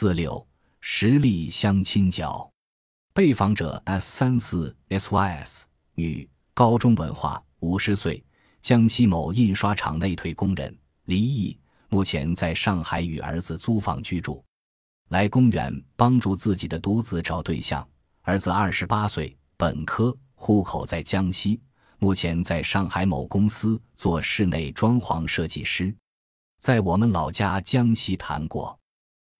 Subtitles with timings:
[0.00, 0.48] 四六
[0.80, 2.50] 实力相亲角。
[3.12, 8.24] 被访者 S 三四 SYS 女，高中文化，五十岁，
[8.62, 10.74] 江西某印刷厂内退工人，
[11.04, 11.54] 离异，
[11.90, 14.42] 目前在上海与儿子租房居住。
[15.10, 17.86] 来公园帮助自己的独子找对象。
[18.22, 21.60] 儿子二十八岁，本科，户口在江西，
[21.98, 25.94] 目前在上海某公司做室内装潢设计师。
[26.58, 28.79] 在我们老家江西谈过，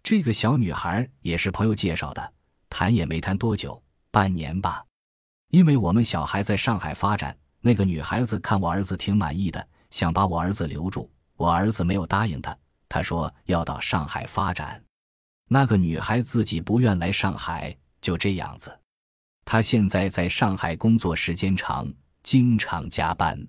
[0.03, 2.33] 这个小女孩也是朋友介绍的。
[2.69, 4.85] 谈也没谈多久，半年吧。
[5.49, 11.11] 因为我们小孩在上海发展，那个女孩子看我儿子挺满意的，想把我儿子留住。
[11.37, 12.57] 我儿子没有答应她，
[12.89, 14.83] 他说要到上海发展。
[15.49, 18.79] 那个女孩自己不愿来上海，就这样子。
[19.45, 21.93] 她现在在上海工作时间长，
[22.23, 23.45] 经常加班。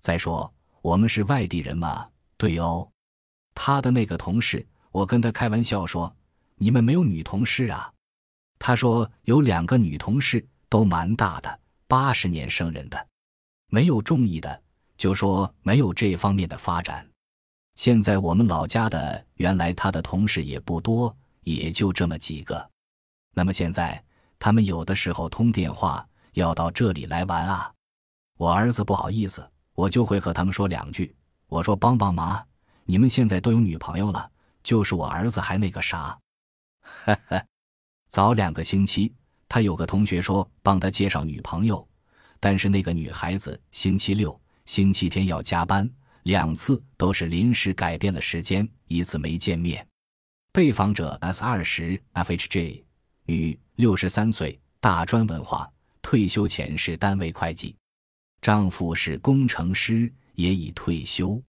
[0.00, 0.52] 再说
[0.82, 2.90] 我们是外地人嘛，对哦。
[3.54, 4.66] 她的那个同事，
[4.98, 6.12] 我跟他开玩笑说
[6.58, 7.92] ：“你们没有女同事啊？”
[8.58, 13.06] 他说有两个女同事都蛮大的，八十年生人的，
[13.68, 14.60] 没有中意的，
[14.96, 17.08] 就说没有这方面的发展。
[17.76, 22.68] 现在我们老家的原来他的同事也不多，也就这么几个。
[23.36, 24.02] 那么现在
[24.36, 27.72] 他们有的时候通电话要到这里来玩啊，
[28.36, 31.14] 我儿子不好意思，我就会和他们说两句，
[31.46, 32.44] 我说帮帮忙，
[32.84, 34.28] 你们现在都有女朋友了，
[34.68, 36.20] 就是我儿子还那个啥，
[36.82, 37.42] 哈哈。
[38.10, 39.10] 早两个星期，
[39.48, 41.88] 他有个同学说帮他介绍女朋友，
[42.38, 45.90] 但是那个女孩子星期六、星期天要加班，
[46.24, 49.88] 两次都是临时改变了时间，一次没见面。
[50.52, 52.84] 被访者 S 二十 FHJ
[53.24, 55.66] 女，六十三岁，大专文化，
[56.02, 57.74] 退休前是单位会计，
[58.42, 61.42] 丈夫是工程师，也已退休。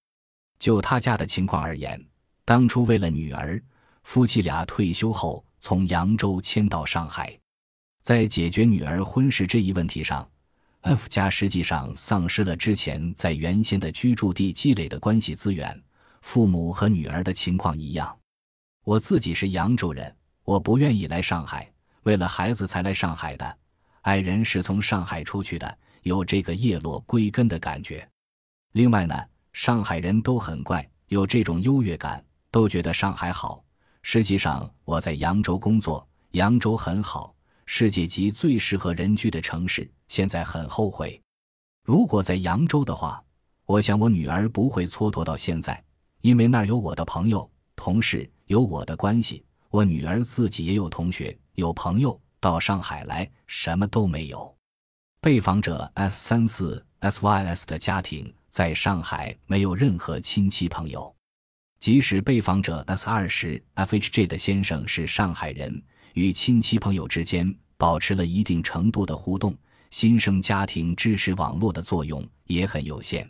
[0.57, 2.01] 就他家的情况而言，
[2.49, 3.61] 当初为了女儿，
[4.01, 5.45] 夫妻俩退休后。
[5.59, 7.37] 从扬州迁到上海，
[8.01, 10.27] 在解决女儿婚事这一问题上
[10.81, 15.79] ，F 家实际上丧失了之前在原先的居住地积累的关系资源。
[16.21, 18.17] 父母和女儿的情况一样，
[18.83, 21.71] 我自己是扬州人，我不愿意来上海，
[22.01, 23.57] 为了孩子才来上海的。
[24.01, 28.09] 爱人是从上海出去的，有这个叶落归根的感觉。
[28.71, 29.13] 另外呢，
[29.53, 33.63] 上海人都很怪，有这种优越感，都觉得上海好。
[34.01, 39.89] 实际上，我在扬州工作，扬州很好，世界级最适合人居的城市。
[40.07, 41.21] 现在很后悔，
[41.83, 43.23] 如果在扬州的话，
[43.65, 45.83] 我想我女儿不会蹉跎到现在，
[46.21, 49.45] 因为那儿有我的朋友、同事，有我的关系。
[49.69, 54.55] 我女儿自己也有同学、有朋友，到上海来什么都没有。
[55.21, 61.13] 被访者 S 三四 SYS 的家庭在上海没有任何亲戚朋友。
[61.79, 65.81] 即使被访者 S 二十 FHJ 的先生是上海人，
[66.13, 69.55] 与亲戚朋友之间保持了一定程度的互动，
[69.89, 73.29] 新生家庭支持网络的作用也很有限。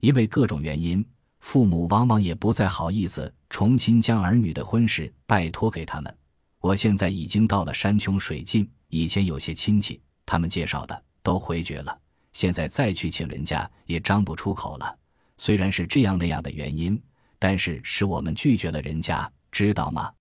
[0.00, 1.02] 因为各种原因，
[1.38, 6.16] 父母往往也不再好意思重新将儿女的婚事拜托给他们。
[6.60, 11.98] 我现在已经到了山穷水尽，以前有些亲戚他们介绍的都回绝了，
[12.34, 14.94] 现在再去请人家也张不出口了。
[15.38, 17.02] 虽然是这样那样的原因。
[17.40, 20.12] 但是是我们拒绝了人家，知道吗？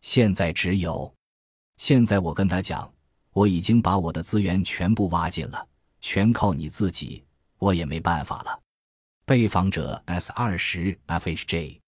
[0.00, 1.12] 现在只有，
[1.76, 2.90] 现在我跟他讲，
[3.32, 5.66] 我已经把我的资源全部挖尽了，
[6.00, 7.24] 全靠你自己，
[7.58, 8.60] 我也没办法了。
[9.24, 11.80] 被访者 S 二十 FHJ，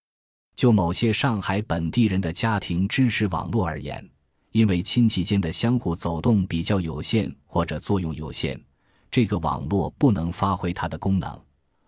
[0.57, 4.05] 就某些上海本地人的家庭支持网络而言，
[4.51, 8.61] 因为亲戚间的相互走动比较有限或者作用有限，
[9.09, 11.41] 这个网络不能发挥它的功能。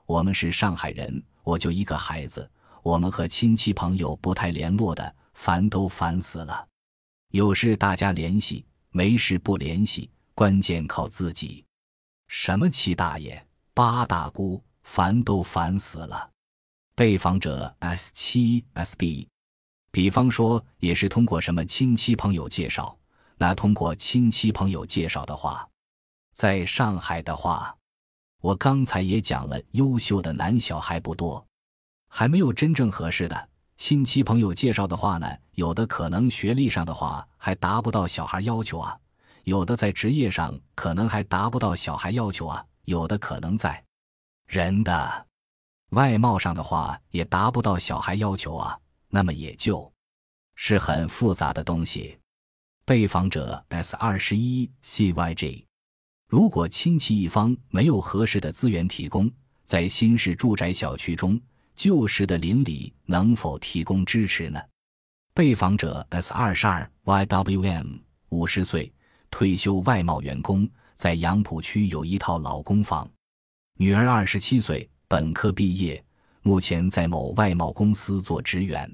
[0.04, 2.48] 我们是上海人，我就一个孩子。
[2.86, 6.69] 我们和亲戚朋友不太联络的，烦都烦死了。
[7.32, 11.64] 有事大家联系，没事不联系，关键靠自己。
[12.28, 16.30] 什么七大爷八大姑，烦都烦死了。
[16.94, 19.26] 被访者 S 七 SB，
[19.91, 22.97] 比方说也是通过什么亲戚朋友介绍。
[23.36, 25.68] 那通过亲戚朋友介绍的话，
[26.34, 27.77] 在上海的话，
[28.41, 31.46] 我刚才也讲了，优秀的男小孩不多。
[32.18, 38.98] 还没有真正合适的亲戚朋友介绍的话呢，有的可能学历上的话还达不到小孩要求啊，
[39.45, 43.84] 有的在职业上可能还达不到小孩要求啊，有的可能在
[44.47, 45.27] 人的
[45.91, 48.78] 外貌上的话也达不到小孩要求啊，
[49.10, 49.92] 那么也就
[50.54, 52.19] 是很复杂的东西。
[52.86, 55.66] 被访者 S 二十一 CYJ，
[56.27, 59.30] 如果亲戚一方没有合适的资源提供，
[59.66, 61.39] 在新式住宅小区中。
[61.76, 64.58] 旧时的邻里能否提供支持呢？
[65.34, 68.00] 被访者 S 二十二 YWM
[68.30, 68.90] 五十岁，
[69.30, 73.08] 退休外贸员工，在杨浦区有一套老公房。
[73.78, 76.02] 女儿二十七岁，本科毕业，
[76.40, 78.90] 目前在某外贸公司做职员。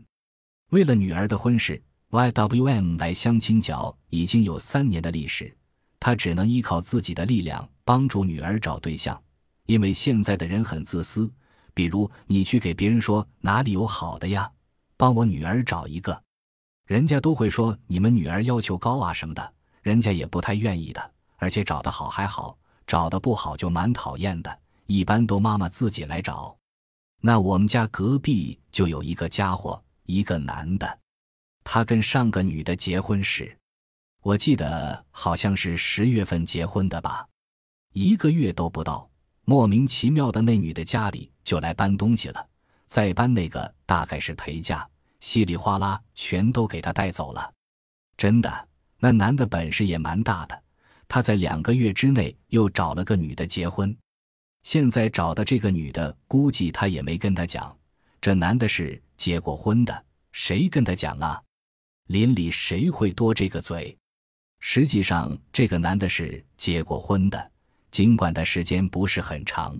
[0.70, 1.81] 为了女儿的婚事
[2.11, 5.56] ，YWM 来相亲角已经有三年的历史。
[6.00, 9.23] 他只能依靠自己的力量帮助女儿找对象，
[9.67, 11.32] 因为现在的人很自私。
[11.75, 14.51] 比如，你去给别人说哪里有好的呀，
[14.97, 16.23] 帮我女儿找一个，
[16.87, 19.53] 人家都会说你们女儿要求高啊什么的，
[19.83, 21.13] 人家也不太愿意的。
[21.37, 24.59] 而且找得好还好，找的不好就蛮讨厌的。
[24.87, 26.57] 一般都妈妈自己来找。
[27.21, 30.99] 那我们家隔壁就有一个家伙，一个男的，
[31.65, 33.59] 他跟上个女的结婚时。
[34.23, 37.27] 我记得好像是十月份结婚的吧，
[37.93, 39.11] 一个月都不到，
[39.44, 42.49] 莫名其妙的那女的家里就来搬东西了，
[42.87, 44.87] 再搬那个大概是陪嫁，
[45.21, 47.53] 稀里哗啦全都给他带走了。
[48.17, 48.69] 真的，
[48.99, 50.62] 那男的本事也蛮大的，
[51.09, 53.97] 他在两个月之内又找了个女的结婚，
[54.62, 57.77] 现在找的这个女的估计他也没跟他讲，
[58.21, 61.43] 这男的是结过婚的，谁跟他讲啊？
[62.06, 63.97] 邻里谁会多这个嘴？
[64.61, 67.52] 实际上，这个男的是结过婚的，
[67.93, 69.79] 尽管的时间不是很长。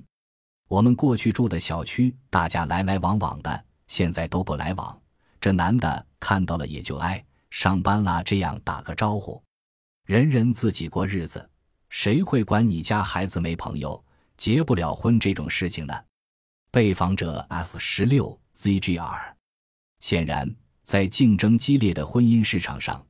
[0.69, 4.97] 我们过去住的小区，大家来来往往的，现在都不来往。
[5.41, 9.43] 这男的看到了也就哎，上班啦，这样打个招呼。
[10.05, 11.49] 人人自己过日子，
[11.89, 14.05] 谁会管你家孩子没朋友、
[14.37, 15.95] 结不了婚这种事情呢？
[16.71, 19.33] 被访者 S 十六 ZGR。
[20.01, 23.05] 显然，在竞争激烈的婚姻市场上。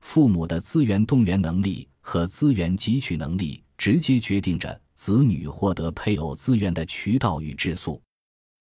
[0.00, 8.02] 父母的资源动员能力和资源汲取能力，直接决定着子女获得配偶资源的渠道与质素。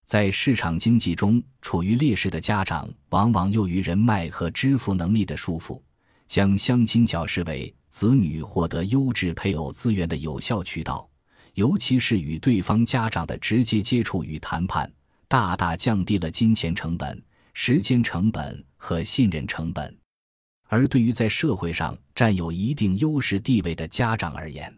[0.06, 5.82] 在市场经济中处于劣势的家长，往往由于人脉和支付能力的束缚，
[6.28, 11.10] 将相亲角视为子女获得优质配偶资源的有效渠道，
[11.56, 14.90] 尤其是与对方家长的直接接触与谈判，
[15.28, 17.22] 大大降低了金钱成本、
[17.54, 19.98] 时间成本和信任成本。
[20.70, 24.74] 而对于在社会上占有一定优势地位的家长而言，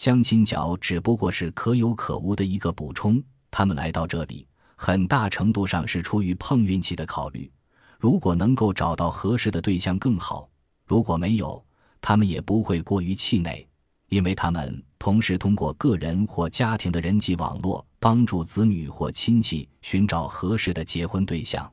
[0.00, 3.22] 相亲角只不过是可有可无的一个补充。
[3.50, 7.52] 他们来到这里，很大程度上是出于碰运气的考虑。
[7.98, 10.48] 如果能够找到合适的对象更好；
[10.86, 11.62] 如果没有，
[12.00, 13.68] 他们也不会过于气馁，
[14.08, 21.70] 因为他们同时通过个人或家庭的人际网络，帮助子女或亲戚寻找合适的结婚对象。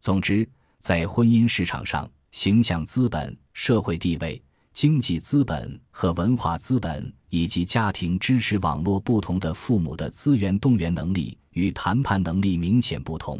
[0.00, 0.44] 总之，
[0.80, 2.10] 在婚姻市场上。
[2.32, 4.42] 形象资本、社会地位、
[4.72, 13.38] 经济资本和文化资本，以及家庭支持网络不同的父母的资源动员能力与谈判能力明显不同，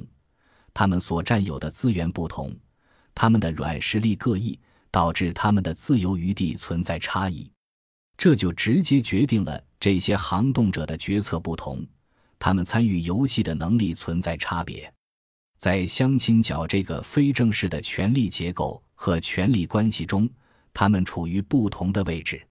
[0.75, 2.55] 他们所占有的资源不同，
[3.15, 4.59] 他们的软实力各异，
[4.91, 7.51] 导致他们的自由余地存在差异，
[8.19, 11.83] 这就直接决定了这些行动者的决策不同，
[12.39, 14.93] 他们参与游戏的能力存在差别。
[15.57, 20.29] 在相亲角这个非正式的权力结构和权力关系中，
[20.73, 22.43] 他们处于不同的位置。